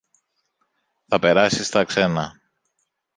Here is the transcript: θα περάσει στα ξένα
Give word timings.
θα 1.07 1.19
περάσει 1.19 1.63
στα 1.63 1.83
ξένα 1.83 2.41